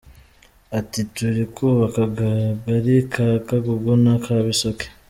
[0.79, 4.85] Ati: «Turi kubaka akagali ka Kagugu n’aka Bisoke.